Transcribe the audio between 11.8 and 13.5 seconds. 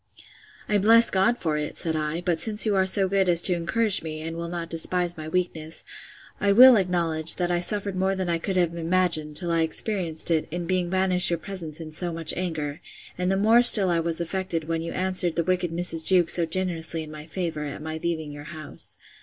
so much anger; and the